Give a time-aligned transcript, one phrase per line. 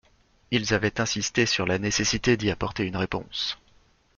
[0.49, 3.59] Ils avaient insisté sur la nécessité d’y apporter une réponse.